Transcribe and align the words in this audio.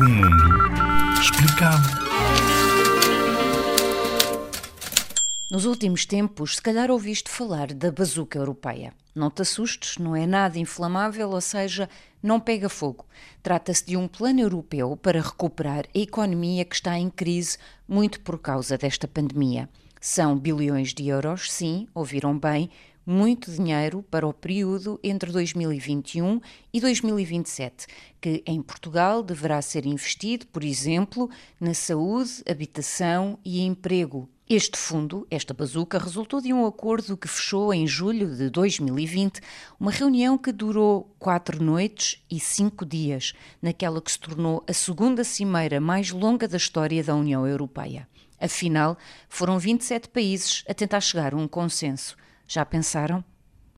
O 0.00 0.02
mundo 0.02 1.20
explicado. 1.20 1.86
Nos 5.50 5.66
últimos 5.66 6.06
tempos, 6.06 6.56
se 6.56 6.62
calhar 6.62 6.90
ouviste 6.90 7.28
falar 7.28 7.74
da 7.74 7.92
bazuca 7.92 8.38
europeia. 8.38 8.94
Não 9.14 9.30
te 9.30 9.42
assustes, 9.42 9.98
não 9.98 10.16
é 10.16 10.26
nada 10.26 10.58
inflamável, 10.58 11.28
ou 11.28 11.40
seja, 11.42 11.86
não 12.22 12.40
pega 12.40 12.70
fogo. 12.70 13.04
Trata-se 13.42 13.84
de 13.84 13.94
um 13.94 14.08
plano 14.08 14.40
europeu 14.40 14.96
para 14.96 15.20
recuperar 15.20 15.84
a 15.94 15.98
economia 15.98 16.64
que 16.64 16.76
está 16.76 16.98
em 16.98 17.10
crise, 17.10 17.58
muito 17.86 18.20
por 18.20 18.38
causa 18.38 18.78
desta 18.78 19.06
pandemia. 19.06 19.68
São 20.00 20.34
bilhões 20.34 20.94
de 20.94 21.08
euros, 21.08 21.52
sim, 21.52 21.86
ouviram 21.94 22.38
bem, 22.38 22.70
muito 23.06 23.50
dinheiro 23.50 24.04
para 24.10 24.26
o 24.26 24.32
período 24.32 24.98
entre 25.02 25.32
2021 25.32 26.40
e 26.72 26.80
2027, 26.80 27.86
que 28.20 28.42
em 28.46 28.62
Portugal 28.62 29.22
deverá 29.22 29.60
ser 29.62 29.86
investido, 29.86 30.46
por 30.46 30.62
exemplo, 30.62 31.28
na 31.60 31.74
saúde, 31.74 32.42
habitação 32.48 33.38
e 33.44 33.62
emprego. 33.62 34.28
Este 34.52 34.76
fundo, 34.76 35.24
esta 35.30 35.54
bazuca, 35.54 35.96
resultou 35.96 36.40
de 36.40 36.52
um 36.52 36.66
acordo 36.66 37.16
que 37.16 37.28
fechou 37.28 37.72
em 37.72 37.86
julho 37.86 38.34
de 38.34 38.50
2020, 38.50 39.40
uma 39.78 39.92
reunião 39.92 40.36
que 40.36 40.50
durou 40.50 41.14
quatro 41.20 41.62
noites 41.62 42.20
e 42.28 42.40
cinco 42.40 42.84
dias, 42.84 43.32
naquela 43.62 44.02
que 44.02 44.10
se 44.10 44.18
tornou 44.18 44.64
a 44.66 44.72
segunda 44.72 45.22
cimeira 45.22 45.80
mais 45.80 46.10
longa 46.10 46.48
da 46.48 46.56
história 46.56 47.04
da 47.04 47.14
União 47.14 47.46
Europeia. 47.46 48.08
Afinal, 48.40 48.98
foram 49.28 49.56
27 49.56 50.08
países 50.08 50.64
a 50.68 50.74
tentar 50.74 51.00
chegar 51.00 51.32
a 51.32 51.36
um 51.36 51.46
consenso. 51.46 52.16
Já 52.52 52.64
pensaram? 52.64 53.22